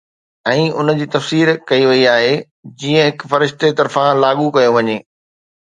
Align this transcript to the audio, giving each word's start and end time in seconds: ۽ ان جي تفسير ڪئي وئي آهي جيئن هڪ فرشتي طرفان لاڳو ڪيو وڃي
۽ 0.51 0.63
ان 0.83 0.87
جي 1.01 1.07
تفسير 1.15 1.51
ڪئي 1.73 1.85
وئي 1.91 2.01
آهي 2.15 2.33
جيئن 2.85 3.07
هڪ 3.07 3.29
فرشتي 3.35 3.73
طرفان 3.83 4.11
لاڳو 4.27 4.53
ڪيو 4.59 4.75
وڃي 4.81 4.99